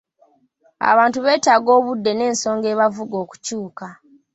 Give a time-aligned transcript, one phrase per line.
[0.91, 3.87] Abantu beetaaga obudde n'ensonga ebavuga okukyuka.